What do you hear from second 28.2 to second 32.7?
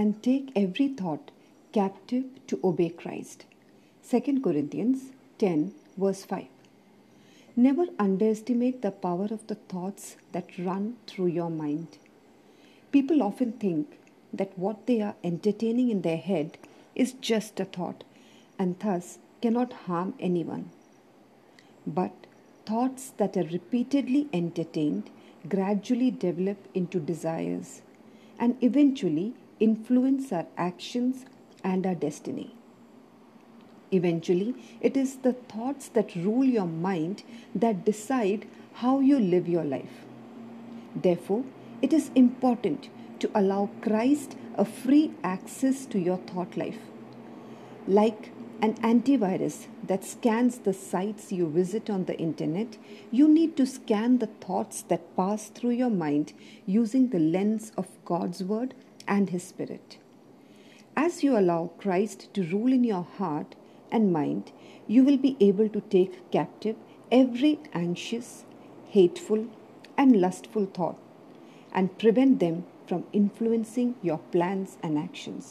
and eventually influence our actions and our destiny.